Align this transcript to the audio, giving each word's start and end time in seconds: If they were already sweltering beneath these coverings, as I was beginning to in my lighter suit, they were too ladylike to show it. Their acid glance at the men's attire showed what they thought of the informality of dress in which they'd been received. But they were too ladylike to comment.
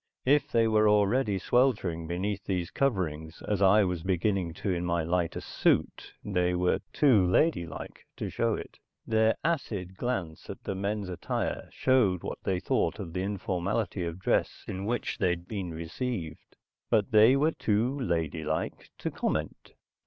If 0.25 0.51
they 0.51 0.67
were 0.67 0.89
already 0.89 1.37
sweltering 1.37 2.07
beneath 2.07 2.45
these 2.45 2.71
coverings, 2.71 3.43
as 3.47 3.61
I 3.61 3.83
was 3.83 4.01
beginning 4.01 4.51
to 4.55 4.71
in 4.73 4.83
my 4.83 5.03
lighter 5.03 5.41
suit, 5.41 6.13
they 6.25 6.55
were 6.55 6.79
too 6.91 7.23
ladylike 7.27 8.07
to 8.17 8.27
show 8.31 8.55
it. 8.55 8.79
Their 9.05 9.35
acid 9.43 9.95
glance 9.97 10.49
at 10.49 10.63
the 10.63 10.73
men's 10.73 11.07
attire 11.07 11.69
showed 11.71 12.23
what 12.23 12.39
they 12.43 12.59
thought 12.59 12.97
of 12.97 13.13
the 13.13 13.21
informality 13.21 14.03
of 14.03 14.17
dress 14.17 14.65
in 14.67 14.85
which 14.85 15.19
they'd 15.19 15.47
been 15.47 15.71
received. 15.71 16.55
But 16.89 17.11
they 17.11 17.35
were 17.35 17.51
too 17.51 17.99
ladylike 17.99 18.89
to 18.97 19.11
comment. 19.11 19.73